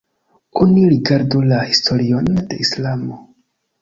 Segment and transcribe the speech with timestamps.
[0.63, 3.21] Oni rigardu la historion de islamo.